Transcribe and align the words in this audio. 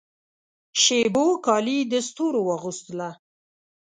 شېبو 0.81 1.25
کالي 1.45 1.79
د 1.91 1.93
ستورو 2.07 2.39
واغوستله 2.47 3.09